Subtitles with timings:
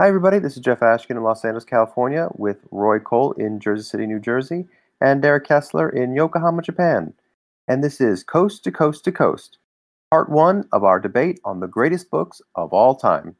[0.00, 0.38] Hi, everybody.
[0.38, 4.18] This is Jeff Ashkin in Los Angeles, California, with Roy Cole in Jersey City, New
[4.18, 4.64] Jersey,
[4.98, 7.12] and Derek Kessler in Yokohama, Japan.
[7.68, 9.58] And this is Coast to Coast to Coast,
[10.10, 13.36] part one of our debate on the greatest books of all time.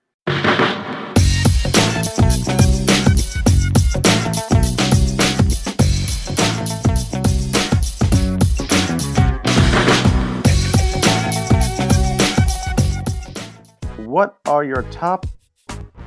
[13.97, 15.24] What are your top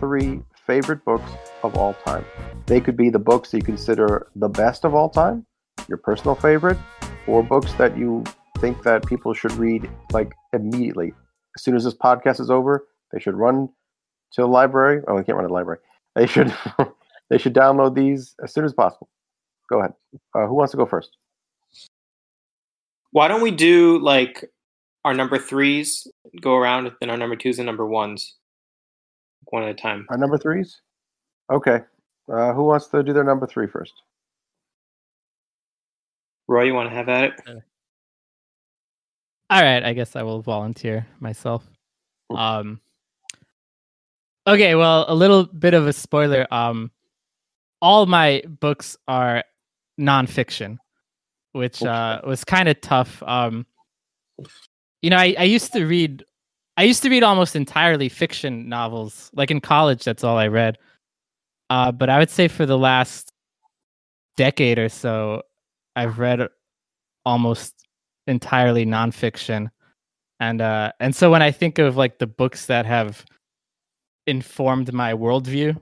[0.04, 1.32] three favorite books
[1.64, 2.26] of all time?
[2.66, 5.46] They could be the books that you consider the best of all time,
[5.88, 6.78] your personal favorite,
[7.26, 8.26] or books that you
[8.58, 11.14] think that people should read like immediately.
[11.56, 13.70] As soon as this podcast is over, they should run
[14.34, 15.02] to the library.
[15.08, 15.80] Oh, they can't run to the library.
[16.16, 16.54] They should
[17.30, 19.08] they should download these as soon as possible.
[19.70, 19.94] Go ahead.
[20.36, 21.16] Uh, who wants to go first?
[23.12, 24.52] Why don't we do like
[25.06, 26.08] our number threes
[26.42, 28.36] go around, then our number twos and number ones,
[29.54, 30.08] one at a time.
[30.10, 30.82] Our number threes.
[31.52, 31.82] Okay.
[32.28, 33.94] Uh, who wants to do their number three first?
[36.48, 37.34] Roy, you want to have at it?
[39.52, 41.64] All right, I guess I will volunteer myself.
[42.36, 42.82] Um
[44.48, 46.48] Okay, well, a little bit of a spoiler.
[46.52, 46.90] Um
[47.80, 49.44] all my books are
[50.00, 50.78] nonfiction,
[51.52, 53.22] which uh was kind of tough.
[53.24, 53.68] Um
[55.04, 56.26] you know, I, I used to read
[56.78, 59.30] I used to read almost entirely fiction novels.
[59.34, 60.78] Like in college, that's all I read.
[61.70, 63.32] Uh, but I would say for the last
[64.38, 65.44] decade or so,
[65.96, 66.48] I've read
[67.26, 67.86] almost
[68.28, 69.70] entirely nonfiction.
[70.40, 73.26] And uh, and so when I think of like the books that have
[74.26, 75.78] informed my worldview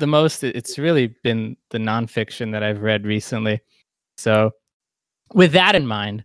[0.00, 3.60] the most, it's really been the nonfiction that I've read recently.
[4.18, 4.50] So
[5.34, 6.24] with that in mind,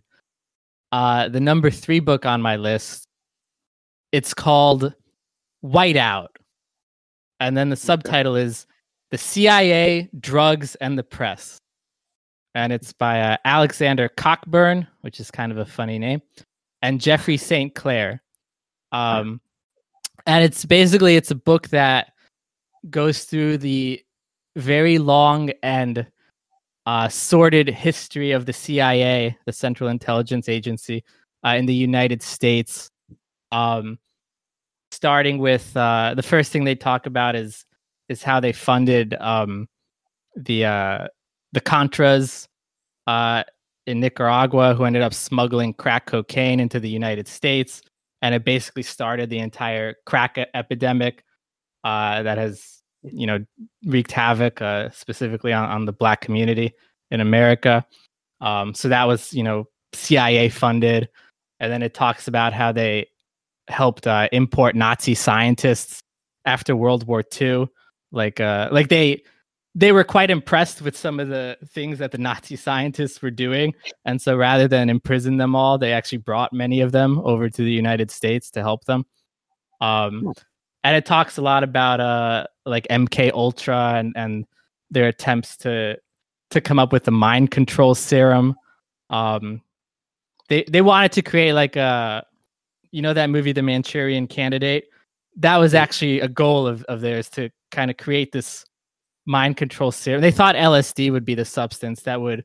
[0.92, 3.05] uh, the number three book on my list.
[4.16, 4.94] It's called
[5.62, 6.28] Whiteout,
[7.38, 8.66] and then the subtitle is
[9.10, 11.60] "The CIA, Drugs, and the Press,"
[12.54, 16.22] and it's by uh, Alexander Cockburn, which is kind of a funny name,
[16.80, 17.74] and Jeffrey St.
[17.74, 18.22] Clair.
[18.90, 19.38] Um,
[20.26, 22.14] and it's basically it's a book that
[22.88, 24.02] goes through the
[24.56, 26.06] very long and
[26.86, 31.04] uh, sordid history of the CIA, the Central Intelligence Agency,
[31.44, 32.90] uh, in the United States.
[33.52, 33.98] Um,
[34.96, 37.66] starting with uh, the first thing they talk about is
[38.08, 39.68] is how they funded um,
[40.34, 41.06] the uh,
[41.52, 42.48] the Contras
[43.06, 43.44] uh,
[43.86, 47.82] in Nicaragua, who ended up smuggling crack cocaine into the United States,
[48.22, 51.22] and it basically started the entire crack epidemic
[51.84, 53.44] uh, that has you know
[53.84, 56.72] wreaked havoc uh, specifically on, on the black community
[57.10, 57.84] in America.
[58.40, 61.10] Um, so that was you know CIA funded,
[61.60, 63.08] and then it talks about how they
[63.68, 66.02] helped uh, import Nazi scientists
[66.44, 67.68] after World War II.
[68.12, 69.22] Like uh, like they
[69.74, 73.74] they were quite impressed with some of the things that the Nazi scientists were doing,
[74.04, 77.62] and so rather than imprison them all, they actually brought many of them over to
[77.62, 79.04] the United States to help them.
[79.80, 80.32] Um,
[80.84, 84.46] and it talks a lot about uh like MK Ultra and and
[84.90, 85.98] their attempts to
[86.50, 88.54] to come up with the mind control serum.
[89.10, 89.62] Um,
[90.48, 92.24] they they wanted to create like a
[92.96, 94.86] you know that movie The Manchurian Candidate.
[95.36, 98.64] That was actually a goal of of theirs to kind of create this
[99.26, 100.22] mind control serum.
[100.22, 102.42] They thought LSD would be the substance that would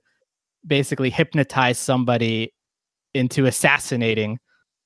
[0.67, 2.53] basically hypnotize somebody
[3.13, 4.39] into assassinating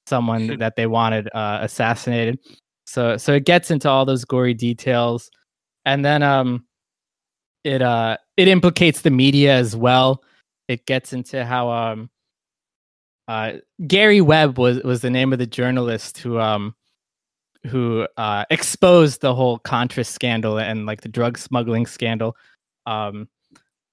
[0.06, 2.38] someone that they wanted uh, assassinated.
[2.86, 5.32] So so it gets into all those gory details,
[5.84, 6.68] and then um,
[7.64, 10.22] it uh it implicates the media as well.
[10.68, 12.12] It gets into how um
[13.28, 13.54] uh
[13.88, 16.76] Gary Webb was was the name of the journalist who um
[17.68, 22.36] who uh exposed the whole Contra scandal and like the drug smuggling scandal.
[22.86, 23.28] Um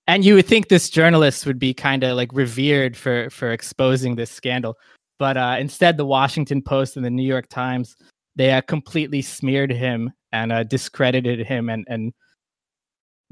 [0.08, 4.16] and you would think this journalist would be kind of like revered for for exposing
[4.16, 4.76] this scandal
[5.18, 7.94] but uh, instead the washington post and the new york times
[8.36, 12.12] they uh, completely smeared him and uh, discredited him and, and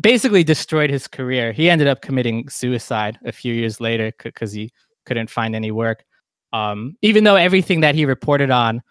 [0.01, 1.53] basically destroyed his career.
[1.53, 4.71] He ended up committing suicide a few years later because he
[5.07, 6.05] couldn't find any work.
[6.53, 8.83] Um, even though everything that he reported on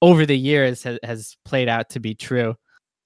[0.00, 2.54] over the years has, has played out to be true,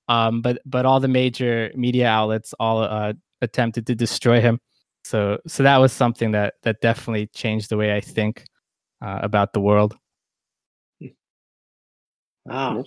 [0.08, 4.60] um, but but all the major media outlets all uh, attempted to destroy him.
[5.04, 8.44] So so that was something that that definitely changed the way I think
[9.00, 9.96] uh, about the world.
[12.44, 12.84] Wow.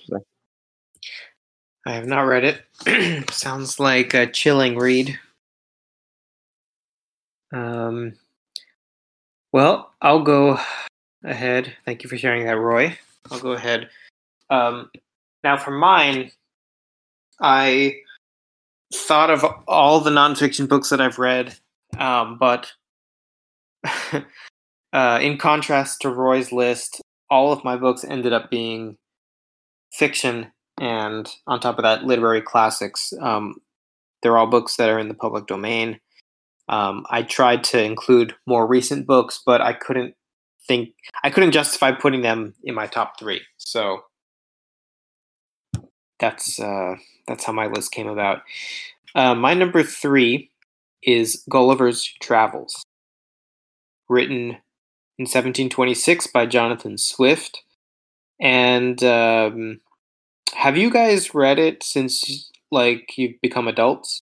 [1.87, 3.29] I have not read it.
[3.31, 5.19] Sounds like a chilling read.
[7.53, 8.13] Um,
[9.55, 10.59] well, I'll go
[11.23, 11.73] ahead.
[11.85, 12.97] Thank you for sharing that, Roy.
[13.31, 13.89] I'll go ahead.
[14.49, 14.91] Um,
[15.45, 16.31] now, for mine,
[17.39, 17.95] I
[18.93, 21.55] thought of all the nonfiction books that I've read,
[21.97, 22.73] um, but
[24.91, 28.97] uh, in contrast to Roy's list, all of my books ended up being
[29.93, 33.13] fiction, and on top of that, literary classics.
[33.21, 33.61] Um,
[34.21, 36.01] they're all books that are in the public domain.
[36.67, 40.15] Um, I tried to include more recent books, but I couldn't
[40.67, 40.89] think
[41.23, 43.41] I couldn't justify putting them in my top three.
[43.57, 43.99] So
[46.19, 46.95] that's uh,
[47.27, 48.41] that's how my list came about.
[49.13, 50.51] Uh, my number three
[51.03, 52.83] is Gulliver's Travels,
[54.09, 54.57] written
[55.17, 57.61] in 1726 by Jonathan Swift.
[58.41, 59.79] And um,
[60.53, 64.21] have you guys read it since like you've become adults?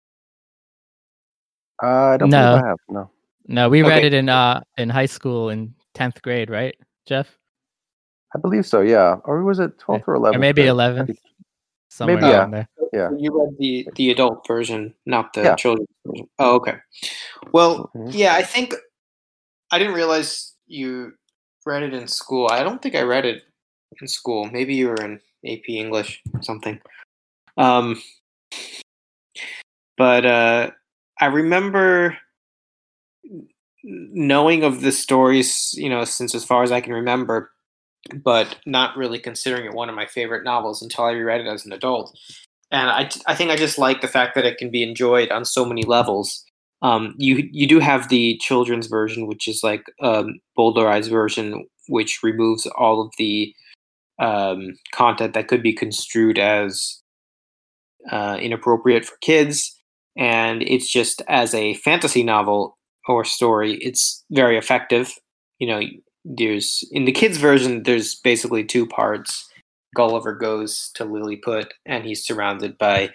[1.83, 2.55] Uh, I don't No.
[2.57, 2.79] I have.
[2.89, 3.11] No.
[3.47, 6.75] No, we read it in uh in high school in tenth grade, right,
[7.07, 7.37] Jeff?
[8.35, 8.81] I believe so.
[8.81, 9.17] Yeah.
[9.25, 10.37] Or was it 12th or 11th?
[10.37, 10.73] Or maybe grade?
[10.73, 11.17] 11th,
[11.89, 12.47] somewhere Maybe, yeah.
[12.47, 12.69] there.
[12.93, 13.11] Yeah.
[13.17, 15.57] You read the the adult version, not the Yeah.
[15.57, 16.29] children's version.
[16.39, 16.77] Oh, okay.
[17.53, 18.15] Well, Mhm.
[18.15, 18.75] yeah, I think
[19.71, 21.13] I didn't realize you
[21.67, 22.49] read it in school.
[22.51, 23.43] I don't think I read it
[24.01, 24.47] in school.
[24.47, 26.81] Maybe you were in AP English or something.
[27.57, 28.01] Um,
[29.97, 30.71] but uh,
[31.25, 32.19] I remember
[33.83, 37.51] knowing of the stories, you know, since as far as I can remember,
[38.23, 41.65] but not really considering it one of my favorite novels until I reread it as
[41.65, 42.15] an adult.
[42.71, 45.47] And I, I think I just like the fact that it can be enjoyed on
[45.47, 46.45] so many levels.
[46.83, 52.21] Um, you you do have the children's version, which is like um, bowdlerized version, which
[52.23, 53.55] removes all of the
[54.19, 57.01] um, content that could be construed as
[58.11, 59.75] uh, inappropriate for kids,
[60.17, 62.79] and it's just as a fantasy novel
[63.09, 65.13] or story, it's very effective.
[65.59, 65.81] You know,
[66.25, 69.49] there's in the kids version, there's basically two parts.
[69.95, 73.11] Gulliver goes to Lilliput, and he's surrounded by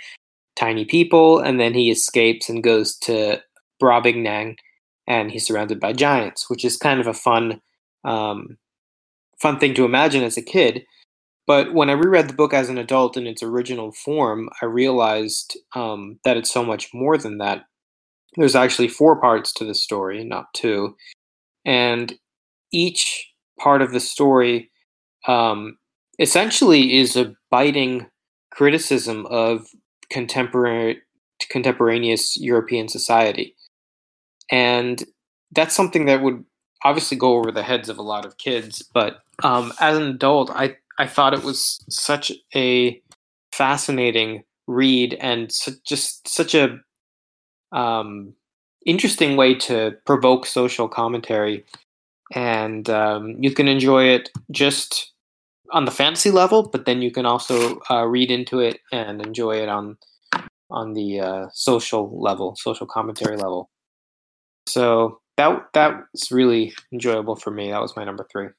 [0.56, 3.42] tiny people, and then he escapes and goes to
[3.82, 4.56] Brobdingnag,
[5.08, 7.62] and he's surrounded by giants, which is kind of a fun,
[8.06, 8.58] um,
[9.42, 10.86] fun thing to imagine as a kid.
[11.50, 15.58] But when I reread the book as an adult in its original form, I realized
[15.76, 17.64] um, that it's so much more than that.
[18.38, 20.96] There's actually four parts to the story, not two,
[21.66, 22.14] and
[22.72, 24.70] each part of the story
[25.28, 25.80] um,
[26.20, 28.06] essentially is a biting
[28.52, 29.66] criticism of
[30.12, 31.02] contemporary
[31.50, 33.56] contemporaneous European society.
[34.52, 35.04] And
[35.52, 36.46] that's something that would
[36.86, 38.88] obviously go over the heads of a lot of kids.
[38.94, 43.02] But um, as an adult, I, I thought it was such a
[43.54, 46.78] fascinating read and su- just such a
[47.72, 48.34] um,
[48.86, 51.64] interesting way to provoke social commentary.
[52.34, 55.14] And um, you can enjoy it just
[55.72, 59.56] on the fantasy level, but then you can also uh, read into it and enjoy
[59.58, 59.98] it on
[60.72, 63.72] on the uh, social level, social commentary level.
[64.68, 67.72] So that that was really enjoyable for me.
[67.72, 68.50] That was my number three.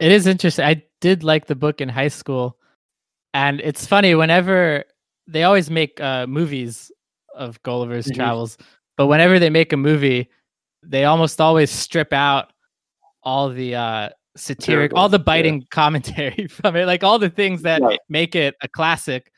[0.00, 0.64] It is interesting.
[0.64, 2.56] I did like the book in high school,
[3.34, 4.84] and it's funny whenever
[5.26, 6.90] they always make uh, movies
[7.34, 8.14] of Gulliver's Mhm.
[8.16, 8.58] Travels,
[8.96, 10.28] but whenever they make a movie,
[10.82, 12.52] they almost always strip out
[13.22, 15.22] all the uh, satiric, all Satirical, the yeah.
[15.24, 17.98] biting commentary from it, like all the things that Right.
[18.08, 19.30] make it a classic.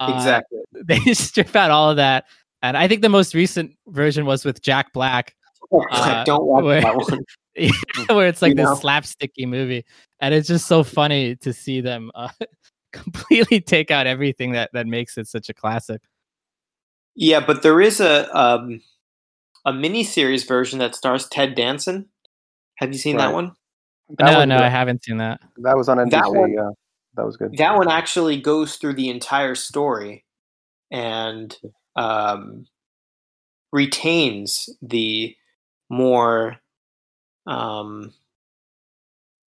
[0.00, 0.58] Uh, exactly.
[0.84, 2.24] They strip out all of that,
[2.62, 5.34] and I think the most recent version was with Jack Black,
[5.90, 7.20] uh, Don't watch where- that one.
[8.08, 8.76] where it's like You this know?
[8.76, 9.84] slapsticky movie,
[10.20, 12.28] and it's just so funny to see them uh,
[12.92, 16.02] completely take out everything that that makes it such a classic.
[17.14, 18.80] Yeah, but there is a um,
[19.64, 22.06] a miniseries version that stars Ted Danson.
[22.78, 23.52] Have you seen that one?
[24.18, 24.64] That no, was no, good.
[24.64, 25.40] I haven't seen that.
[25.58, 26.10] That was on NBC.
[26.10, 26.70] That one- yeah.
[27.16, 27.56] That was good.
[27.58, 30.24] That one actually goes through the entire story
[30.90, 31.56] and
[31.94, 32.66] um,
[33.72, 35.36] retains the
[35.88, 36.56] more
[37.46, 38.12] um,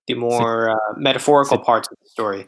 [0.07, 2.47] the more uh, metaphorical parts of the story.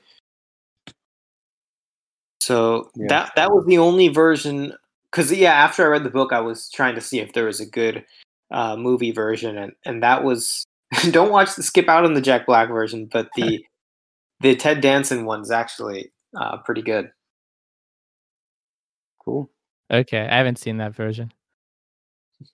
[2.39, 3.07] So Yeah.
[3.09, 4.73] that that was the only version.
[5.11, 7.59] Because yeah, after I read the book, I was trying to see if there was
[7.59, 8.05] a good
[8.51, 10.65] uh, movie version, and and that was
[11.11, 13.63] don't watch the skip out on the Jack Black version, but the
[14.41, 17.11] the Ted Danson one's actually uh, pretty good.
[19.23, 19.49] Cool.
[19.91, 21.31] Okay, I haven't seen that version.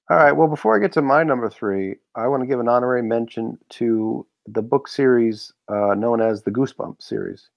[0.09, 0.31] All right.
[0.31, 3.57] Well, before I get to my number three, I want to give an honorary mention
[3.71, 7.49] to the book series uh, known as the Goosebump series.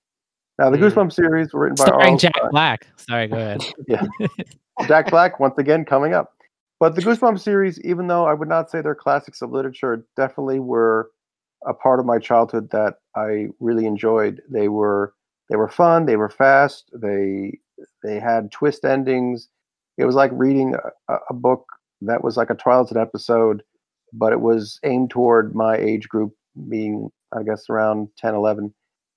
[0.58, 0.90] Now, the Mm.
[0.90, 2.50] Goosebump series were written by Starring Arl Jack Stine.
[2.50, 2.86] Black.
[2.96, 3.60] Sorry, go ahead.
[4.88, 6.32] Jack Black once again coming up.
[6.78, 10.60] But the Goosebump series, even though I would not say they're classics of literature, definitely
[10.60, 11.10] were
[11.66, 14.42] a part of my childhood that I really enjoyed.
[14.48, 15.14] They were
[15.48, 17.58] they were fun, they were fast, they
[18.02, 19.48] they had twist endings.
[19.96, 20.74] It was like reading
[21.08, 21.66] a, a book
[22.02, 23.62] that was like a Twilight episode,
[24.12, 26.32] but it was aimed toward my age group,
[26.68, 28.72] being I guess around 10, 11.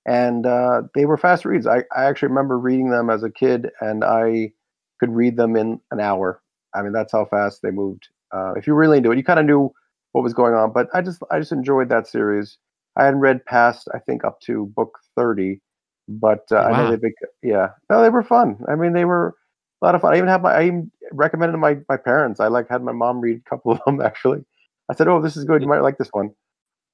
[0.06, 1.66] and uh, they were fast reads.
[1.66, 4.52] I, I actually remember reading them as a kid, and I
[4.98, 6.42] could read them in an hour.
[6.74, 8.08] I mean, that's how fast they moved.
[8.32, 9.72] Uh, if you really into it, you kind of knew
[10.12, 10.72] what was going on.
[10.72, 12.58] But I just I just enjoyed that series.
[12.96, 15.60] I hadn't read past I think up to book thirty,
[16.08, 18.58] but uh, I know they yeah no they were fun.
[18.68, 19.34] I mean they were
[19.80, 20.12] a lot of fun.
[20.14, 22.40] I even had my I even recommended to my my parents.
[22.40, 24.44] I like had my mom read a couple of them actually.
[24.88, 25.62] I said, "Oh, this is good.
[25.62, 26.30] You might like this one."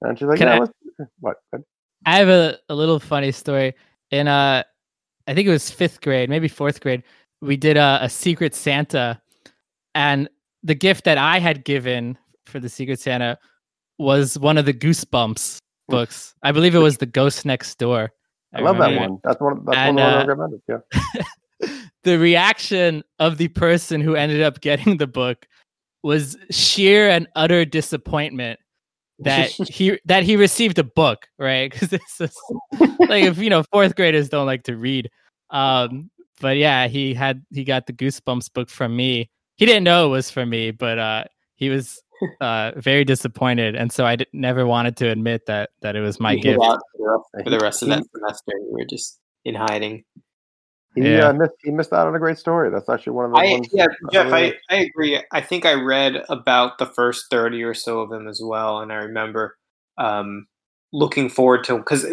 [0.02, 0.72] And she's like, Can "Yeah, I- let's,
[1.20, 1.36] what?"
[2.04, 3.74] I have a, a little funny story.
[4.10, 4.62] In uh,
[5.26, 7.02] I think it was fifth grade, maybe fourth grade.
[7.40, 9.20] We did a, a Secret Santa,
[9.94, 10.28] and
[10.62, 13.38] the gift that I had given for the Secret Santa
[13.98, 16.34] was one of the Goosebumps books.
[16.42, 18.12] I believe it was The Ghost Next Door.
[18.54, 19.00] I love that it.
[19.00, 19.18] one.
[19.24, 19.64] That's one.
[19.64, 20.62] That's And, one of the uh, I recommended.
[20.68, 21.22] Yeah.
[22.04, 25.46] the reaction of the person who ended up getting the book
[26.02, 28.60] was sheer and utter disappointment
[29.18, 31.72] that he that he received a book right?
[31.72, 32.34] Because this is
[33.00, 35.10] like if you know fourth graders don't like to read.
[35.50, 36.10] Um
[36.40, 39.30] but yeah he had he got the goosebumps book from me.
[39.56, 41.24] He didn't know it was from me but uh
[41.56, 41.98] he was
[42.40, 43.74] uh very disappointed.
[43.74, 46.60] And so i d- never wanted to admit that that it was my You gift.
[46.62, 48.52] for the rest- for the rest of that semester.
[48.54, 50.04] You were just in hiding.
[50.96, 51.28] He Yeah.
[51.28, 51.52] uh, missed.
[51.62, 52.70] He missed out on a great story.
[52.70, 53.68] That's actually one of the I ones.
[53.72, 55.22] yeah, Jeff, I, I agree.
[55.32, 58.90] I think I read about the first thirty or so of them as well, and
[58.92, 59.56] I remember
[59.98, 60.46] um,
[60.92, 62.04] looking forward to because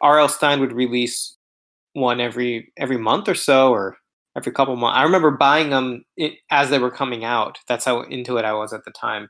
[0.00, 0.28] R.L.
[0.28, 1.36] Stine would release
[1.94, 3.96] one every every month or so, or
[4.36, 4.98] every couple months.
[4.98, 7.58] I remember buying them it, as they were coming out.
[7.68, 9.28] That's how into it I was at the time.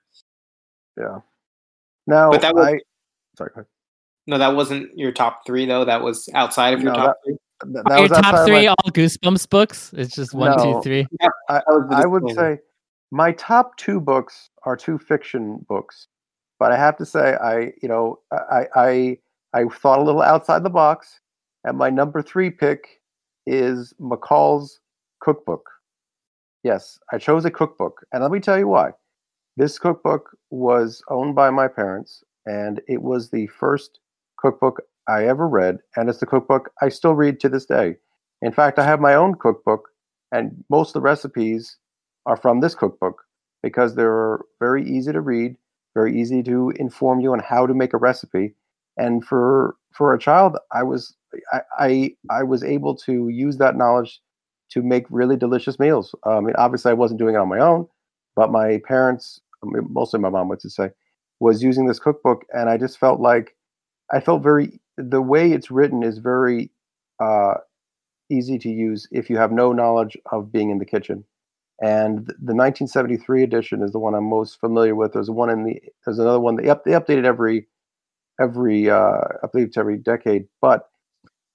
[0.98, 1.18] yeah.
[2.06, 2.80] Now, But that was- I.
[3.36, 3.50] Sorry.
[4.26, 5.84] No, that wasn't your top three though.
[5.84, 7.36] That was outside of your No, top three.
[7.64, 10.80] Th- Are your was top three my- all goosebumps books it's just one, two, No.
[10.82, 11.06] three.
[11.48, 12.58] I, That was the I would say
[13.10, 16.08] my top two books are two fiction books,
[16.58, 19.18] but I have to say I, you know, I I
[19.54, 21.20] I thought a little outside the box,
[21.64, 23.00] and my number three pick
[23.46, 24.80] is McCall's
[25.20, 25.68] cookbook.
[26.62, 28.92] Yes, I chose a cookbook, and let me tell you why.
[29.56, 33.98] This cookbook was owned by my parents, and it was the first
[34.38, 37.96] cookbook I ever read, and it's the cookbook I still read to this day.
[38.40, 39.88] In fact, I have my own cookbook,
[40.30, 41.76] and most of the recipes
[42.26, 43.22] are from this cookbook
[43.62, 45.56] because they're very easy to read,
[45.94, 48.54] very easy to inform you on how to make a recipe.
[48.96, 51.14] And for for a child, I was
[51.52, 54.20] I I, I was able to use that knowledge
[54.70, 56.14] to make really delicious meals.
[56.24, 57.86] Um, I mean, obviously, I wasn't doing it on my own,
[58.36, 60.90] but my parents, mostly my mom, would say,
[61.40, 63.54] was using this cookbook, and I just felt like
[64.12, 66.70] I felt very the way it's written is very
[67.20, 67.54] uh,
[68.30, 71.24] easy to use if you have no knowledge of being in the kitchen.
[71.80, 75.12] And the 1973 edition is the one I'm most familiar with.
[75.12, 77.66] There's one in the there's another one they up they update it every
[78.40, 80.46] every uh, I believe it's every decade.
[80.60, 80.88] But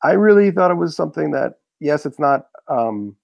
[0.03, 3.15] I really thought it was something that yes, it's not um,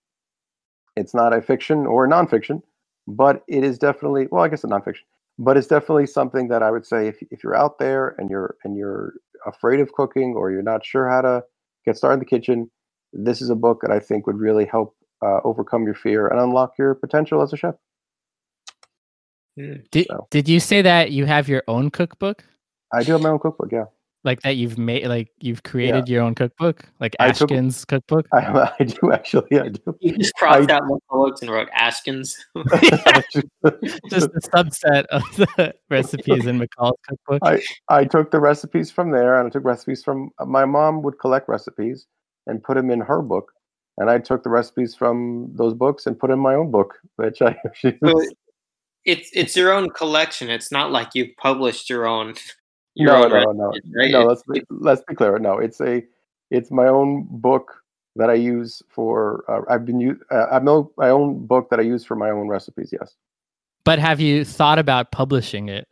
[0.96, 2.62] it's not a fiction or a nonfiction,
[3.08, 5.03] but it is definitely well, I guess a nonfiction,
[5.38, 8.55] but it's definitely something that I would say if if you're out there and you're
[8.63, 9.15] and you're
[9.46, 11.44] afraid of cooking or you're not sure how to
[11.86, 12.70] get started in the kitchen,
[13.12, 16.40] this is a book that I think would really help uh, overcome your fear and
[16.40, 17.76] unlock your potential as a chef.
[19.56, 22.44] Did, So- did you say that you have your own cookbook?
[22.92, 23.72] I do have my own cookbook.
[23.72, 23.86] Yeah,
[24.25, 27.50] Like that you've made, like you've created your own cookbook, like I took-
[27.88, 28.25] cookbook?
[28.32, 29.60] I, I do actually.
[29.60, 29.98] I do.
[30.00, 32.36] You just crossed I- out McCulloch's and wrote Askins.
[34.10, 37.62] Just a subset of the recipes in McCall's cookbook.
[37.89, 41.20] I took the recipes from there, and I took recipes from uh, my mom would
[41.20, 42.08] collect recipes
[42.48, 43.51] and put them in her book,
[43.98, 47.42] and I took the recipes from those books and put in my own book, which
[47.42, 48.24] I actually So
[49.06, 50.50] it's it's your own collection.
[50.50, 52.36] It's not like you've published your own.
[52.96, 54.12] Your no, own no, no, right?
[54.12, 54.26] no.
[54.26, 55.40] Let's be, let's be clear.
[55.40, 56.04] No, it's a
[56.52, 57.82] it's my own book
[58.16, 59.44] that I use for.
[59.48, 62.30] Uh, I've been u- uh, I've no my own book that I use for my
[62.30, 62.90] own recipes.
[62.92, 63.16] Yes,
[63.84, 65.88] But have you thought about publishing it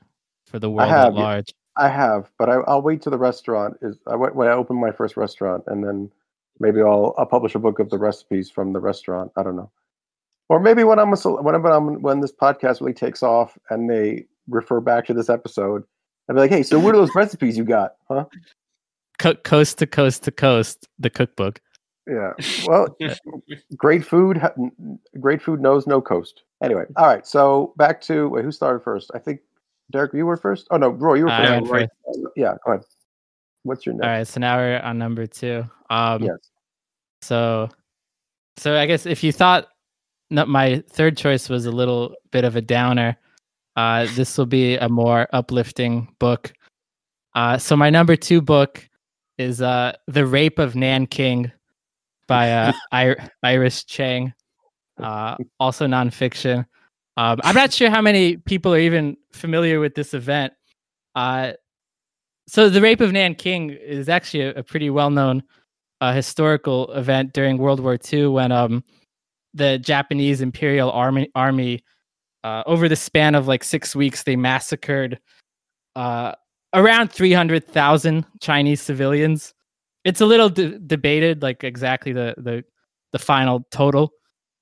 [0.46, 1.24] for the world have, at yeah.
[1.24, 1.54] large?
[1.78, 3.98] I have, but I, I'll wait till the restaurant is.
[4.06, 6.12] I went when I open my first restaurant, and then
[6.60, 9.32] maybe I'll I'll publish a book of the recipes from the restaurant.
[9.38, 9.72] I don't know,
[10.50, 13.90] or maybe when I'm a, when when I'm when this podcast really takes off and
[13.90, 15.84] they refer back to this episode,
[16.32, 18.24] I'll be like, hey, so what are those recipes you got, huh?
[19.20, 21.60] Co- coast to coast to coast, the cookbook.
[22.08, 22.32] Yeah.
[22.66, 22.96] Well,
[23.76, 24.38] great food.
[24.38, 26.44] ha- n- n- Great food knows no coast.
[26.64, 27.28] Anyway, all right.
[27.28, 29.12] So back to wait, who started first?
[29.14, 29.42] I think
[29.92, 30.68] Derek, you were first.
[30.72, 31.52] Oh no, Roy, you were first.
[31.52, 31.90] went right.
[32.06, 32.20] first.
[32.38, 32.86] Yeah, go ahead.
[33.64, 34.08] What's your All next?
[34.08, 35.66] right, so now we're on number two.
[35.90, 36.38] Um, Yes.
[37.24, 37.68] So
[38.56, 39.68] so I guess if you thought
[40.30, 43.18] no, my third choice was a little bit of a downer,
[43.82, 46.54] uh, this will be a more uplifting book.
[47.34, 48.88] Uh, so my number two book
[49.40, 51.52] is uh, "The Rape of Nanking"
[52.28, 54.34] by uh, I- Iris Chang,
[55.02, 56.66] uh, also nonfiction.
[57.18, 60.54] Um, I'm not sure how many people are even familiar with this event.
[61.16, 61.54] Uh,
[62.48, 65.42] so the rape of Nanking is actually a, a pretty well-known
[66.02, 68.84] uh, historical event during World War II when um,
[69.56, 71.84] the Japanese Imperial Army army
[72.44, 75.20] uh, over the span of like six weeks they massacred
[75.96, 76.34] uh,
[76.74, 79.54] around 300,000 Chinese civilians.
[80.04, 82.64] It's a little de- debated, like exactly the, the
[83.12, 84.12] the final total,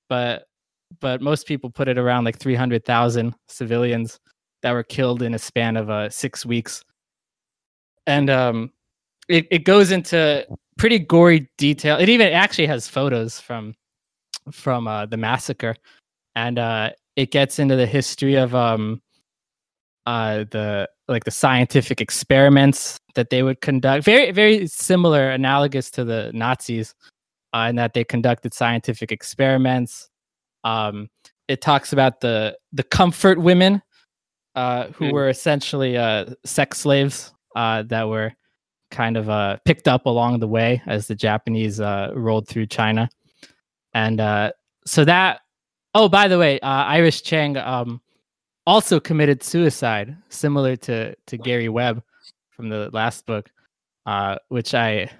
[0.08, 0.44] but
[1.00, 4.18] but most people put it around like 300,000 civilians
[4.62, 6.82] that were killed in a span of uh, six weeks.
[8.06, 8.72] And um,
[9.28, 10.44] it, it goes into
[10.78, 11.96] pretty gory detail.
[11.98, 13.74] It even actually has photos from
[14.50, 15.76] from uh, the massacre,
[16.34, 19.02] and uh, it gets into the history of um,
[20.06, 24.04] uh, the like the scientific experiments that they would conduct.
[24.04, 26.94] Very very similar, analogous to the Nazis,
[27.54, 30.08] uh, in that they conducted scientific experiments.
[30.64, 31.10] Um,
[31.46, 33.82] it talks about the the comfort women
[34.54, 35.12] uh, who mm.
[35.12, 38.32] were essentially uh, sex slaves uh, that were
[38.90, 43.10] kind of uh, picked up along the way as the Japanese uh, rolled through China.
[43.92, 44.52] And uh,
[44.86, 45.40] so that,
[45.94, 48.00] oh, by the way, uh, Iris Chang um,
[48.66, 52.02] also committed suicide, similar to, to Gary Webb
[52.50, 53.50] from the last book,
[54.06, 55.10] uh, which I.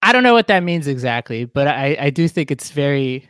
[0.00, 3.28] I don't know what that means exactly, but I, I do think it's very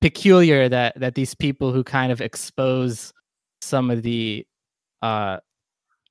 [0.00, 3.12] peculiar that that these people who kind of expose
[3.60, 4.46] some of the
[5.02, 5.38] uh,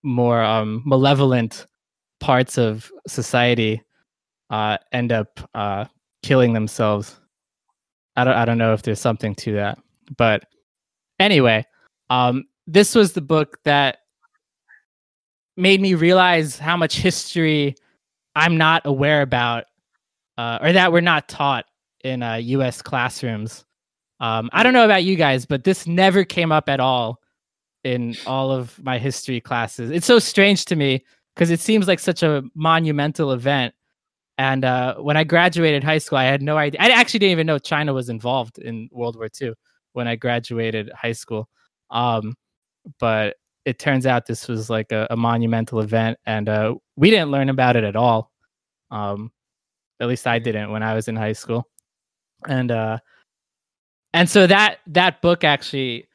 [0.04, 1.68] more um, malevolent
[2.20, 3.82] parts of society
[4.50, 5.86] uh, end up uh,
[6.24, 7.20] killing themselves.
[8.16, 9.78] I don't I don't know if there's something to that,
[10.18, 10.46] but
[11.20, 11.66] anyway,
[12.10, 14.00] um, this was the book that
[15.58, 17.76] made me realize how much history
[18.36, 19.66] I'm not aware about,
[20.38, 21.66] uh, or that we're not taught
[22.04, 22.82] in uh, U.S.
[22.82, 23.66] classrooms.
[24.20, 27.22] Um, I don't know about you guys, but this never came up at all
[27.84, 29.92] in all of my history classes.
[29.92, 31.04] It's so strange to me
[31.36, 33.74] because it seems like such a monumental event.
[34.38, 36.82] And uh, when I graduated high school, I had no idea.
[36.82, 39.54] I actually didn't even know China was involved in World War II
[39.94, 41.48] when I graduated high school.
[41.90, 42.36] Um,
[43.00, 47.32] but it turns out this was like a, a monumental event, and uh, we didn't
[47.32, 48.32] learn about it at all.
[48.92, 49.32] Um,
[50.00, 51.68] at least I didn't when I was in high school.
[52.48, 53.00] And uh,
[54.14, 56.08] and so that that book actually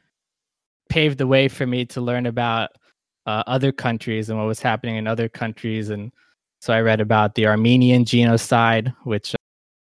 [0.89, 2.71] paved the way for me to learn about
[3.27, 5.91] uh, other countries and what was happening in other countries.
[5.91, 6.13] And
[6.61, 9.35] so I read about the Armenian genocide, which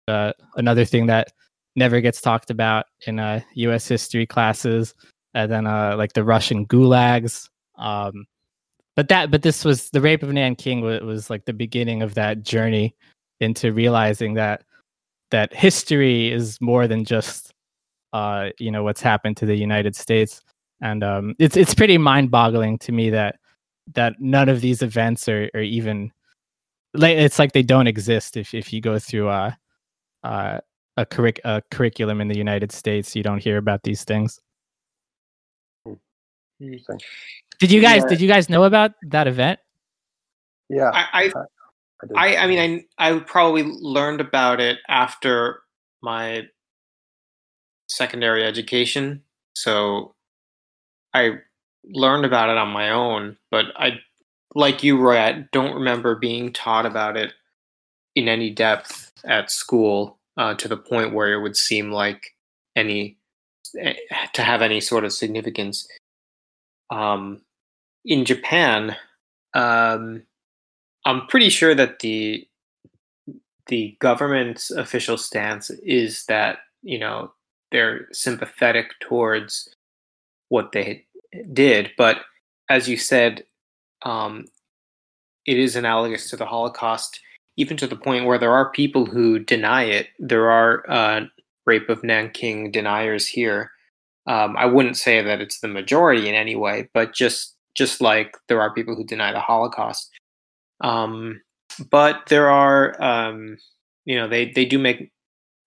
[0.09, 1.33] uh, another thing that
[1.77, 3.87] never gets talked about in uh, U.S.
[3.88, 4.94] history classes,
[5.35, 7.48] and then uh, like the Russian gulags.
[7.77, 8.27] Um,
[8.94, 12.14] but that, but this was the rape of Nanking was, was like the beginning of
[12.14, 12.94] that journey
[13.40, 14.64] into realizing that
[15.31, 17.53] that history is more than just
[18.12, 20.42] uh, you know what's happened to the United States
[20.83, 23.38] and um, it's it's pretty mind-boggling to me that
[23.94, 26.12] that none of these events are, are even
[26.94, 29.57] it's like they don't exist if if you go through a
[30.22, 30.61] a,
[30.96, 34.40] a, curric- a curriculum in the United States you don't hear about these things.
[36.61, 37.00] Interesting.
[37.59, 38.09] Did you guys yeah.
[38.09, 39.59] did you guys know about that event?
[40.68, 40.90] Yeah.
[40.92, 41.33] I I,
[42.16, 45.62] I, I mean I I probably learned about it after
[46.02, 46.46] my
[47.88, 49.22] secondary education.
[49.55, 50.14] So
[51.14, 51.38] I
[51.85, 54.00] learned about it on my own, but I,
[54.55, 57.33] like you, Roy, I don't remember being taught about it
[58.15, 62.35] in any depth at school uh, to the point where it would seem like
[62.77, 63.17] any
[63.79, 63.95] eh,
[64.35, 65.87] to have any sort of significance.
[66.91, 67.43] Um,
[68.05, 68.97] in Japan,
[69.55, 70.23] um,
[71.05, 72.47] I'm pretty sure that the
[73.69, 77.33] the government's official stance is that you know
[77.71, 79.75] they're sympathetic towards
[80.49, 81.07] what they
[81.53, 81.93] did.
[81.97, 82.19] But
[82.69, 83.45] as you said,
[84.05, 84.47] um,
[85.47, 87.21] it is analogous to the Holocaust,
[87.57, 90.09] even to the point where there are people who deny it.
[90.19, 91.21] There are uh,
[91.67, 93.71] rape of Nanking deniers here.
[94.27, 98.37] Um, I wouldn't say that it's the majority in any way, but just just like
[98.49, 100.11] there are people who deny the Holocaust.
[100.83, 101.41] Um,
[101.91, 103.57] but there are, um,
[104.05, 105.11] you know, they they do make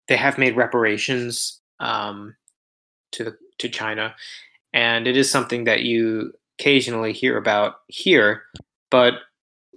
[0.08, 2.36] they have made reparations um,
[3.12, 4.16] to the to China,
[4.74, 8.44] and it is something that you occasionally hear about here.
[8.92, 9.16] But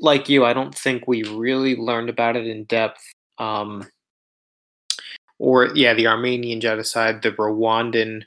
[0.01, 3.01] like you, I don't think we really learned about it in depth
[3.39, 3.89] um,
[5.39, 8.25] or yeah, the Armenian genocide, the Rwandan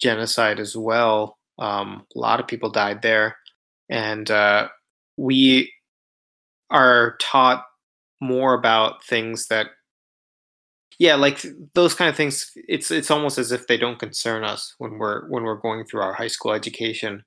[0.00, 1.38] genocide as well.
[1.58, 3.36] Um, a lot of people died there,
[3.88, 4.68] and uh,
[5.16, 5.72] we
[6.70, 7.64] are taught
[8.20, 9.66] more about things that
[10.98, 14.74] yeah like those kind of things it's it's almost as if they don't concern us
[14.78, 17.24] when we're when we're going through our high school education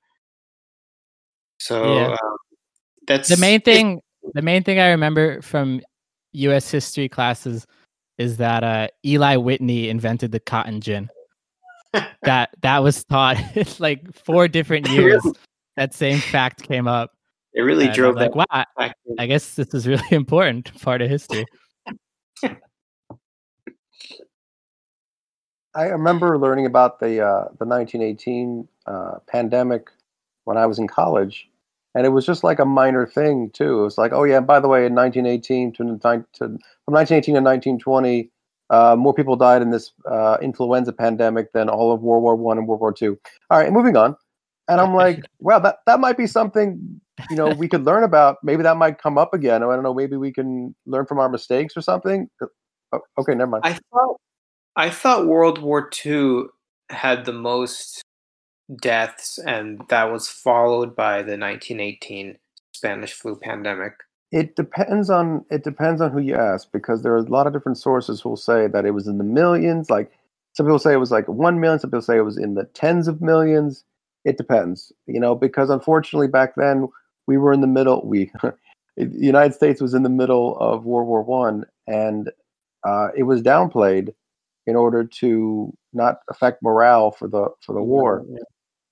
[1.66, 2.06] so Yeah.
[2.12, 2.36] um,
[3.08, 4.00] that's the main it- thing
[4.34, 5.80] the main thing I remember from
[6.32, 7.66] US history classes
[8.18, 11.08] is that uh, Eli Whitney invented the cotton gin.
[12.22, 13.36] that that was taught
[13.80, 15.22] like four different years.
[15.76, 17.12] That same fact came up.
[17.54, 18.92] it really and drove was like, that wow, I.
[19.18, 21.44] I guess this is really important part of history.
[25.74, 29.90] I remember learning about the uh, the 1918 uh, pandemic
[30.44, 31.48] when I was in college,
[31.96, 33.80] and it was just like a minor thing too.
[33.80, 36.44] It was like, oh yeah, by the way, in 1918 to, to
[36.84, 38.30] from 1918 to 1920,
[38.68, 42.58] uh, more people died in this uh, influenza pandemic than all of World War One
[42.58, 43.18] and World War Two.
[43.50, 44.14] All right, moving on.
[44.68, 48.36] And I'm like, well, that that might be something you know we could learn about.
[48.42, 49.62] Maybe that might come up again.
[49.62, 49.94] I don't know.
[49.94, 52.28] Maybe we can learn from our mistakes or something.
[52.92, 53.64] Oh, okay, never mind.
[53.64, 54.20] I thought
[54.76, 56.42] I thought World War II
[56.90, 58.02] had the most
[58.74, 62.36] deaths, and that was followed by the 1918
[62.72, 63.94] Spanish flu pandemic.
[64.32, 67.52] It depends on it depends on who you ask because there are a lot of
[67.52, 69.88] different sources who will say that it was in the millions.
[69.88, 70.10] Like
[70.52, 72.64] some people say it was like one million, some people say it was in the
[72.64, 73.84] tens of millions.
[74.24, 76.88] It depends, you know, because unfortunately back then
[77.28, 78.02] we were in the middle.
[78.04, 78.32] We
[78.96, 82.30] the United States was in the middle of World War One, and
[82.84, 84.12] uh, it was downplayed
[84.66, 88.26] in order to not affect morale for the for the war.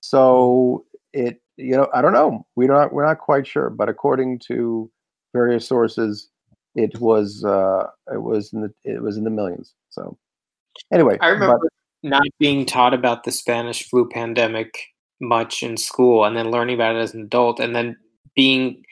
[0.04, 2.44] So it, you know, I don't know.
[2.56, 2.92] We don't.
[2.92, 4.90] We're not quite sure, but according to
[5.32, 6.28] various sources,
[6.74, 9.72] it was uh, it was in the it was in the millions.
[9.88, 10.18] So
[10.92, 11.68] anyway, I but- remember
[12.02, 14.78] not being taught about the Spanish flu pandemic
[15.22, 17.96] much in school, and then learning about it as an adult, and then
[18.36, 18.82] being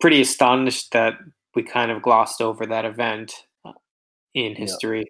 [0.00, 1.14] pretty astonished that
[1.54, 3.34] we kind of glossed over that event
[3.66, 3.72] uh,
[4.32, 4.58] in Yeah.
[4.58, 5.04] history.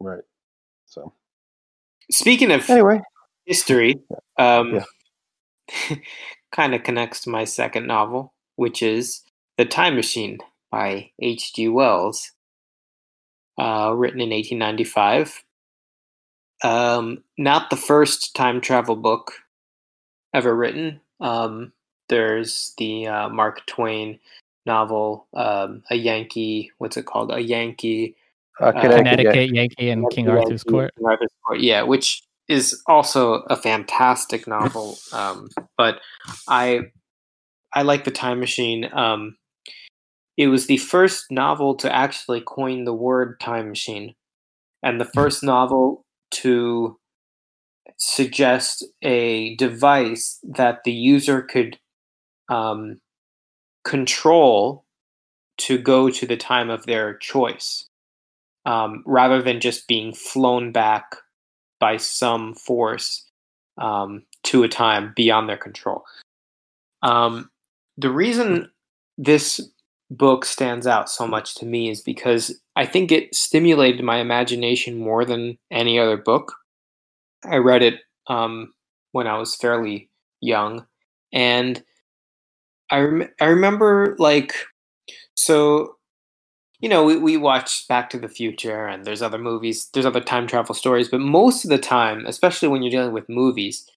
[0.00, 0.22] right.
[0.86, 1.12] So
[2.10, 3.00] Speaking of anyway,
[3.46, 4.00] history
[4.38, 4.82] um,
[5.88, 5.96] Yeah.
[6.52, 9.22] kind of connects to my second novel, which is
[9.56, 10.38] The Time Machine
[10.70, 11.68] by H.G.
[11.68, 12.32] Wells,
[13.58, 15.42] uh, written in 1895.
[16.62, 19.32] Um, not the first time travel book
[20.32, 21.00] ever written.
[21.20, 21.72] Um,
[22.08, 24.18] there's the uh, Mark Twain
[24.64, 27.30] novel, um, A Yankee, what's it called?
[27.32, 28.16] A Yankee
[28.60, 28.96] uh, Connecticut.
[28.98, 30.94] Connecticut Yankee and King Yankee, Arthur's Court.
[30.96, 34.98] King Arthur's Court, yeah, which is also a fantastic novel.
[35.12, 36.00] Um, but
[36.48, 36.80] I
[37.72, 38.90] I like the Time Machine.
[38.92, 39.36] Um,
[40.36, 44.14] it was the first novel to actually coin the word time machine,
[44.82, 46.98] and the first novel to
[47.96, 51.78] suggest a device that the user could
[52.50, 52.98] um,
[53.84, 54.84] control
[55.58, 57.88] to go to the time of their choice
[58.66, 61.16] um, rather than just being flown back
[61.78, 63.24] by some force
[63.78, 66.04] um, to a time beyond their control.
[67.02, 67.50] Um,
[67.96, 68.70] the reason
[69.18, 69.60] this
[70.10, 74.98] book stands out so much to me is because I think it stimulated my imagination
[74.98, 76.54] more than any other book.
[77.44, 78.72] I read it um,
[79.12, 80.10] when I was fairly
[80.40, 80.86] young,
[81.32, 81.82] and
[82.90, 84.54] I rem- I remember like
[85.34, 85.95] so
[86.80, 90.20] you know, we, we watch Back to the Future and there's other movies, there's other
[90.20, 93.88] time travel stories, but most of the time, especially when you're dealing with movies,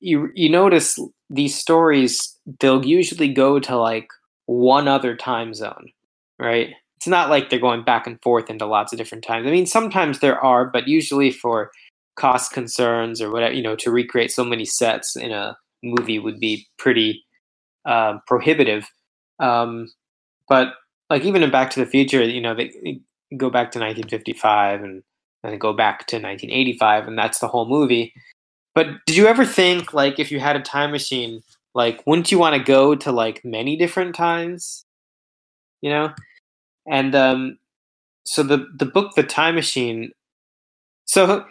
[0.00, 0.98] you you notice
[1.30, 4.08] these stories they'll usually go to like
[4.46, 5.92] one other time zone,
[6.38, 6.70] right?
[6.96, 9.46] It's not like they're going back and forth into lots of different times.
[9.46, 11.70] I mean, sometimes there are, but usually for
[12.16, 16.38] cost concerns or whatever, you know, to recreate so many sets in a movie would
[16.38, 17.24] be pretty
[17.84, 18.86] uh, prohibitive.
[19.38, 19.88] Um,
[20.48, 20.74] but
[21.12, 22.98] like even in Back to the Future, you know, they, they
[23.36, 25.02] go back to 1955 and
[25.44, 28.14] and go back to 1985, and that's the whole movie.
[28.74, 31.42] But did you ever think like if you had a time machine,
[31.74, 34.86] like wouldn't you want to go to like many different times?
[35.82, 36.14] You know,
[36.88, 37.58] and um,
[38.24, 40.12] so the the book The Time Machine.
[41.04, 41.44] So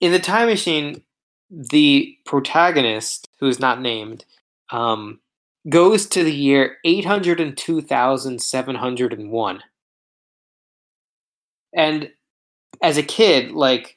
[0.00, 1.02] in the Time Machine,
[1.50, 4.24] the protagonist who is not named
[4.70, 5.20] um,
[5.68, 9.62] goes to the year 802,701.
[11.74, 12.12] And
[12.82, 13.96] as a kid, like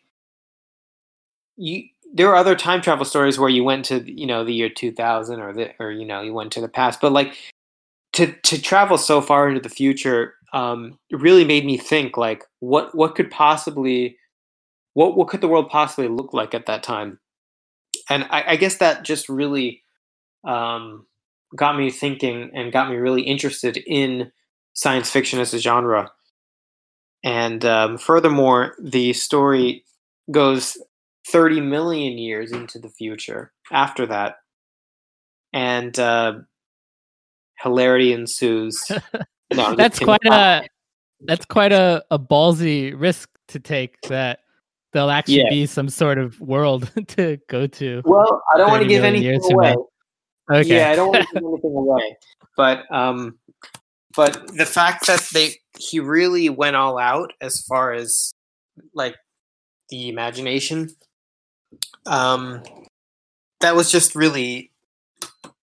[1.55, 4.69] you there are other time travel stories where you went to, you know, the year
[4.69, 7.37] 2000 or the or you know, you went to the past, but like
[8.13, 12.93] to to travel so far into the future um, really made me think like what
[12.95, 14.17] what could possibly
[14.93, 17.19] what what could the world possibly look like at that time
[18.09, 19.83] and i, I guess that just really
[20.43, 21.05] um,
[21.55, 24.31] got me thinking and got me really interested in
[24.73, 26.11] science fiction as a genre
[27.23, 29.83] and um, furthermore the story
[30.31, 30.77] goes
[31.27, 34.35] 30 million years into the future after that
[35.53, 36.33] and uh,
[37.61, 38.83] hilarity ensues
[39.53, 40.63] no, that's quite a
[41.25, 44.39] that's quite a, a ballsy risk to take that
[44.93, 45.49] there'll actually Yeah.
[45.49, 48.01] be some sort of world to go to.
[48.05, 49.73] Well, I don't want to give million anything years away.
[49.75, 49.85] now.
[50.49, 50.77] Okay.
[50.77, 52.17] Yeah, I don't want to give anything away.
[52.57, 53.39] But um,
[54.17, 58.33] but the fact that they he really went all out as far as
[58.93, 59.15] like
[59.89, 60.89] the imagination,
[62.05, 62.63] um,
[63.61, 64.71] that was just really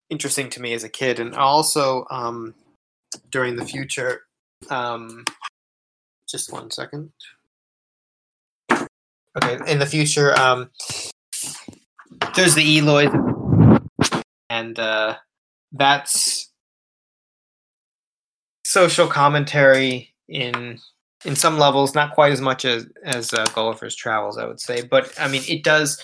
[0.09, 2.53] interesting to me as a kid, and also um,
[3.29, 4.23] during the future.
[4.69, 5.23] Um,
[6.27, 7.11] just one second.
[8.69, 10.69] Okay, in the future, um,
[12.35, 13.07] there's the Eloi,
[14.51, 15.15] and uh,
[15.71, 16.51] that's
[18.65, 20.77] social commentary in
[21.23, 24.81] in some levels, not quite as much as as uh, Gulliver's Travels, I would say,
[24.81, 26.03] but I mean, it does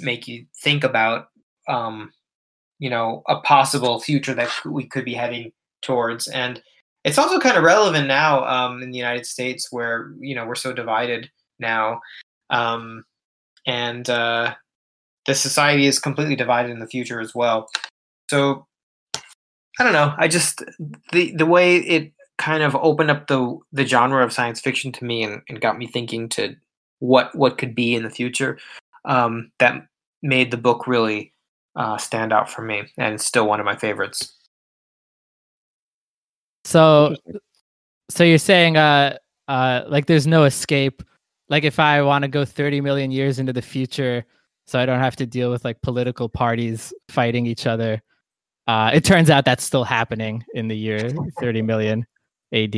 [0.00, 1.26] make you think about,
[1.68, 2.12] um,
[2.78, 5.52] you know, a possible future that we could be heading
[5.82, 6.62] towards, and
[7.04, 10.54] it's also kind of relevant now um, in the United States, where you know we're
[10.54, 12.00] so divided now,
[12.48, 13.04] um,
[13.66, 14.54] and uh,
[15.26, 17.70] the society is completely divided in the future as well.
[18.30, 18.66] So
[19.78, 20.14] I don't know.
[20.18, 20.62] I just
[21.12, 25.04] the the way it kind of opened up the the genre of science fiction to
[25.04, 26.56] me and, and got me thinking to
[26.98, 28.58] what what could be in the future.
[29.04, 29.86] Um, that
[30.22, 31.32] made the book really
[31.74, 34.34] uh, stand out for me, and it's still one of my favorites.
[36.64, 37.16] So
[38.08, 39.16] so you're saying uh
[39.48, 41.02] uh like there's no escape.
[41.48, 44.24] Like if I want to go 30 million years into the future
[44.72, 48.00] so I don't have to deal with like political parties fighting each other.
[48.66, 52.06] Uh it turns out that's still happening in the year 30 million
[52.54, 52.74] AD.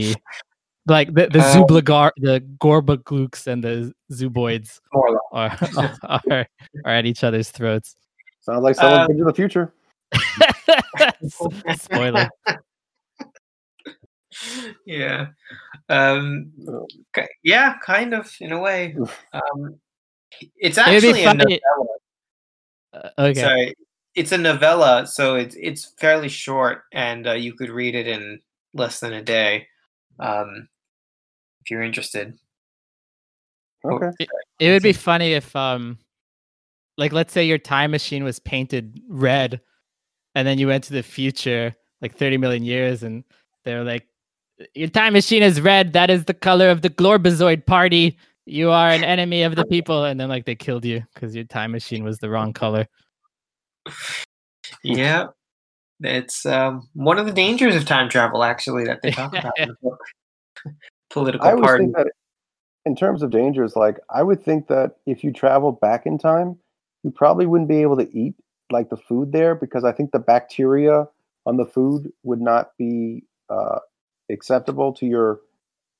[0.86, 5.78] Like the the Um, Zublagar the Gorbagluks and the Zuboids More or less.
[5.78, 6.46] are, are
[6.84, 7.94] are at each other's throats.
[8.40, 9.72] Sounds like someone Uh, been to the future.
[11.78, 12.28] Spoiler.
[14.84, 15.28] yeah.
[15.88, 16.86] Um, Oh.
[17.42, 18.96] yeah, kind of in a way.
[19.32, 19.80] Um,
[20.56, 21.58] it's actually a novella.
[22.92, 23.40] Uh, okay.
[23.40, 23.74] Sorry,
[24.14, 28.40] it's a novella, so it's it's fairly short, and uh, you could read it in
[28.72, 29.66] less than a day,
[30.18, 30.68] um,
[31.62, 32.38] if you're interested.
[33.84, 34.10] Okay.
[34.60, 35.98] It would be funny if um
[36.96, 39.60] like let's say your time machine was painted red
[40.34, 43.24] and then you went to the future like 30 million years and
[43.64, 44.06] they're like
[44.74, 48.90] your time machine is red that is the color of the glorbazoid party you are
[48.90, 52.04] an enemy of the people and then like they killed you because your time machine
[52.04, 52.86] was the wrong color
[54.82, 55.28] Yeah,
[56.00, 59.68] it's um, one of the dangers of time travel, actually, that they talk about in
[59.68, 60.00] the book.
[61.10, 61.84] Political I always party.
[61.84, 62.08] think that
[62.84, 66.58] in terms of dangers, like I would think that if you travel back in time,
[67.02, 68.34] you probably wouldn't be able to eat
[68.70, 71.06] like the food there because I think the bacteria
[71.46, 73.78] on the food would not be uh,
[74.30, 75.40] acceptable to your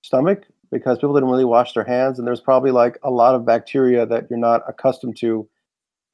[0.02, 3.46] stomach because people didn't really wash their hands, and there's probably like a lot of
[3.46, 5.48] bacteria that you're not accustomed to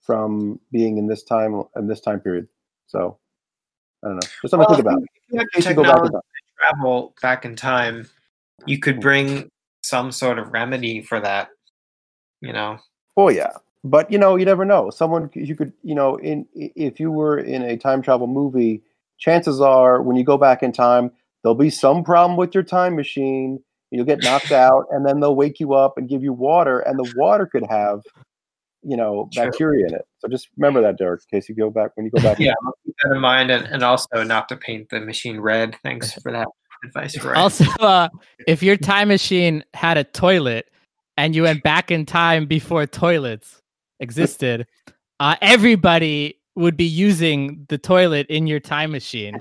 [0.02, 2.46] from being in this time in this time period.
[2.86, 3.18] So
[4.04, 4.20] I don't know.
[4.20, 5.02] Just something Well, to think about.
[5.02, 6.20] if you had In case you go back in time.
[6.20, 6.22] to
[6.58, 8.08] travel back in time,
[8.66, 9.50] you could bring
[9.82, 11.48] some sort of remedy for that.
[12.40, 12.78] You know,
[13.16, 13.52] Oh yeah,
[13.84, 14.90] but you know, you never know.
[14.90, 18.82] Someone you could, you know, in if you were in a time travel movie,
[19.18, 21.10] chances are when you go back in time,
[21.42, 23.62] there'll be some problem with your time machine.
[23.90, 26.98] You'll get knocked out, and then they'll wake you up and give you water, and
[26.98, 28.02] the water could have,
[28.82, 30.06] you know, bacteria in it.
[30.18, 32.38] So just remember that, Derek, in case you go back when you go back.
[32.38, 35.76] yeah, I'll keep that in mind, and, and also not to paint the machine red.
[35.82, 36.46] Thanks for that
[36.84, 37.36] advice, Ryan.
[37.36, 38.08] also uh
[38.46, 40.70] if your time machine had a toilet
[41.16, 43.60] and you went back in time before toilets
[44.00, 44.66] existed
[45.18, 49.38] uh everybody would be using the toilet in your time machine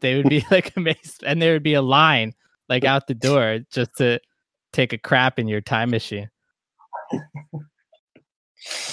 [0.00, 2.34] they would be like amazed and there would be a line
[2.72, 4.18] like out the door just to
[4.72, 6.28] take a crap in your time machine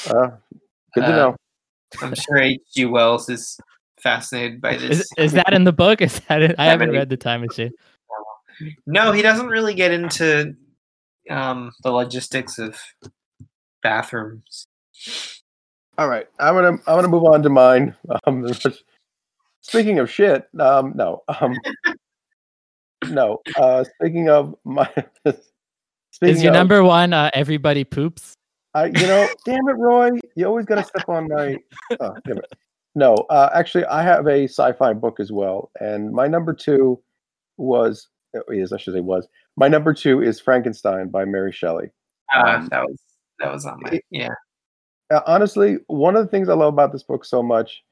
[0.07, 0.31] Uh,
[0.93, 1.35] good to Uh, know.
[2.01, 2.85] I'm sure H.G.
[2.85, 3.57] Wells is
[4.01, 4.99] fascinated by this.
[4.99, 7.71] is, is that in the book is that in, i haven't read the time machine
[8.85, 10.55] No, he doesn't really get into
[11.29, 12.77] um, the logistics of
[13.81, 14.67] bathrooms.
[15.97, 17.95] All right, I'm gonna I'm gonna move on to mine.
[18.25, 18.45] Um,
[19.61, 21.23] speaking of shit, um, no.
[21.39, 21.55] Um,
[23.07, 23.39] no.
[23.57, 24.89] Uh, speaking of my,
[26.11, 28.33] speaking Is your of, number one uh, Everybody Poops?
[28.73, 31.57] I, you know, damn it, Roy, you always got to step on my.
[31.99, 32.53] Oh, damn it.
[32.95, 37.01] No, uh, actually, I have a sci-fi book as well, and my number two
[37.57, 41.89] was oh, is I should say was my number two is Frankenstein by Mary Shelley.
[42.35, 42.97] Uh, Um, that was
[43.39, 44.33] that was on my it- yeah.
[45.11, 47.83] Uh, honestly, one of the things I love about this book so much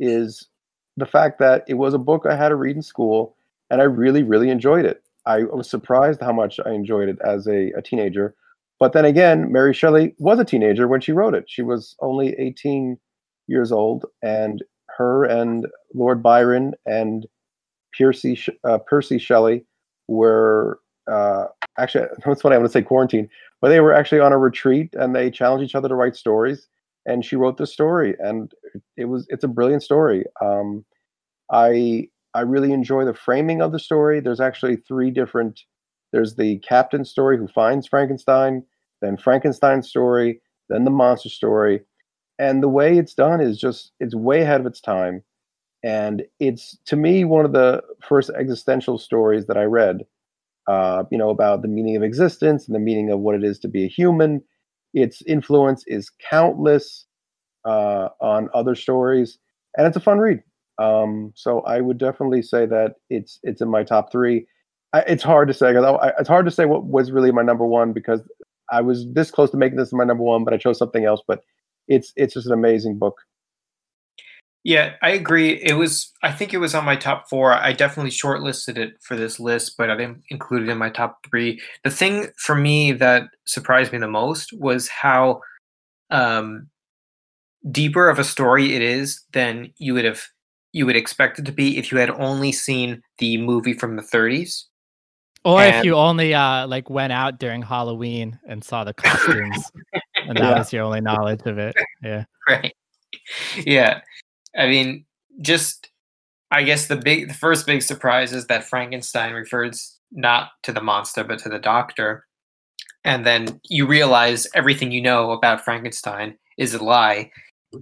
[0.00, 0.48] is
[0.96, 3.35] the fact that it was a book I had to read in school,
[3.70, 5.02] and I really, really enjoyed it.
[5.26, 8.34] I was surprised how much I enjoyed it as a, a teenager.
[8.78, 11.44] But then again, Mary Shelley was a teenager when she wrote it.
[11.48, 12.98] She was only 18
[13.48, 14.62] years old, and
[14.96, 17.26] her and Lord Byron and
[17.96, 19.64] Percy, uh, Percy Shelley
[20.08, 20.78] were
[21.10, 21.46] uh,
[21.78, 23.28] actually, that's funny, I want to say quarantine,
[23.60, 26.68] but they were actually on a retreat and they challenged each other to write stories.
[27.08, 28.50] And she wrote this story, and
[28.96, 30.24] it was it's a brilliant story.
[30.44, 30.84] Um,
[31.52, 34.20] I I really enjoy the framing of the story.
[34.20, 35.62] There's actually three different.
[36.12, 38.62] There's the captain story who finds Frankenstein,
[39.00, 41.80] then Frankenstein's story, then the monster story,
[42.38, 45.22] and the way it's done is just it's way ahead of its time,
[45.82, 50.04] and it's to me one of the first existential stories that I read.
[50.68, 53.58] Uh, you know about the meaning of existence and the meaning of what it is
[53.60, 54.42] to be a human.
[54.92, 57.06] Its influence is countless
[57.64, 59.38] uh, on other stories,
[59.78, 60.42] and it's a fun read.
[60.78, 64.46] Um, so I would definitely say that it's it's in my top three.
[64.92, 67.66] I, it's hard to say because it's hard to say what was really my number
[67.66, 68.20] one because
[68.70, 71.22] I was this close to making this my number one, but I chose something else.
[71.26, 71.40] But
[71.88, 73.20] it's it's just an amazing book.
[74.64, 75.62] Yeah, I agree.
[75.62, 77.52] It was I think it was on my top four.
[77.52, 81.24] I definitely shortlisted it for this list, but I didn't include it in my top
[81.30, 81.60] three.
[81.84, 85.40] The thing for me that surprised me the most was how
[86.10, 86.68] um,
[87.70, 90.26] deeper of a story it is than you would have
[90.72, 94.02] you would expect it to be if you had only seen the movie from the
[94.02, 94.64] 30s.
[95.44, 99.70] Or if you only uh like went out during Halloween and saw the costumes,
[100.16, 100.58] and that Yeah.
[100.58, 101.76] was your only knowledge of it.
[102.02, 102.24] Yeah.
[102.48, 102.74] right
[103.56, 104.00] yeah
[104.56, 105.04] i mean
[105.40, 105.90] just
[106.50, 110.82] i guess the big the first big surprise is that frankenstein refers not to the
[110.82, 112.26] monster but to the doctor
[113.04, 117.30] and then you realize everything you know about frankenstein is a lie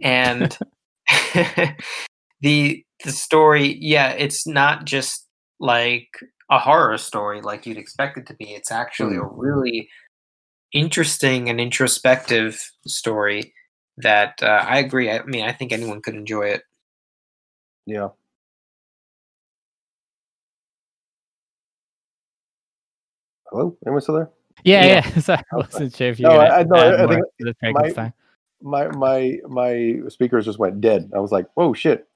[0.02, 0.56] and
[2.44, 5.26] the the story yeah it's not just
[5.60, 6.08] like
[6.50, 9.88] a horror story like you'd expect it to be it's actually a really
[10.72, 13.52] interesting and introspective story
[13.98, 15.08] that uh, I agree.
[15.08, 16.62] I mean, I think anyone could enjoy it.
[17.86, 18.08] Yeah.
[23.50, 24.30] Hello, anyone still there?
[24.64, 25.02] Yeah, Yeah.
[25.14, 25.20] yeah.
[25.20, 27.44] So I wasn't sure if you No, I- I- no, add I more think to
[27.46, 28.12] the Frankenstein.
[28.62, 31.10] my my my speakers just went dead.
[31.14, 32.08] I was like, whoa, shit.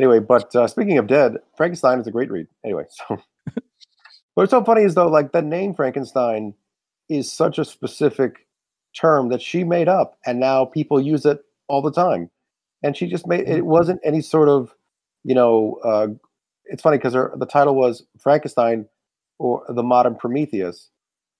[0.00, 2.46] Anyway, but uh, speaking of dead, Frankenstein is a great read.
[2.64, 3.20] Anyway, so
[4.34, 6.54] what's so funny is though, like the name Frankenstein
[7.10, 8.46] is such a specific
[8.98, 12.30] term that she made up, and now people use it all the time.
[12.82, 14.74] And she just made it wasn't any sort of,
[15.22, 16.06] you know, uh,
[16.64, 18.86] it's funny because the title was Frankenstein
[19.38, 20.88] or the modern Prometheus.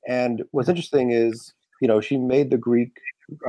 [0.07, 2.95] And what's interesting is, you know, she made the Greek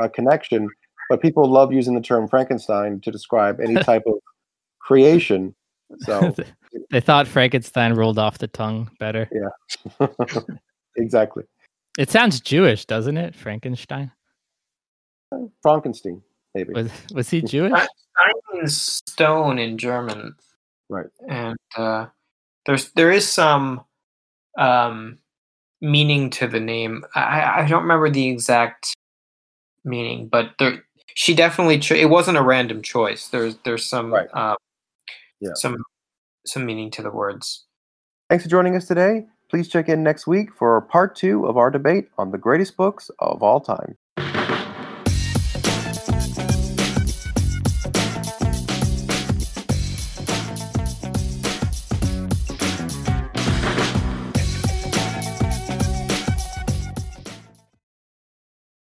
[0.02, 0.70] uh, connection,
[1.10, 4.14] but people love using the term Frankenstein to describe any type of
[4.86, 5.56] creation.
[6.02, 6.34] So
[6.92, 9.28] they thought Frankenstein rolled off the tongue better.
[9.32, 10.08] Yeah,
[10.98, 11.44] exactly,
[11.98, 13.36] It sounds Jewish, doesn't it?
[13.36, 14.12] Frankenstein.
[15.62, 16.22] Frankenstein,
[16.54, 16.74] maybe.
[16.74, 17.72] Was was he Jewish?
[17.74, 20.36] Stein stone in German,
[20.90, 21.08] Right.
[21.28, 22.08] and uh,
[22.66, 23.86] there's there is some
[24.58, 25.20] um,
[25.82, 27.04] meaning to the name.
[27.16, 28.94] I, I don't remember the exact
[29.86, 30.84] meaning, but there
[31.16, 33.30] she definitely cho- it wasn't a random choice.
[33.30, 34.28] There's there's some Right.
[34.34, 34.56] uh,
[35.42, 35.52] Yeah.
[35.56, 35.76] some
[36.46, 37.66] some meaning to the words.
[38.30, 39.26] Thanks for joining us today.
[39.50, 43.12] Please check in next week for part two of our debate on the greatest books
[43.20, 43.98] of all time.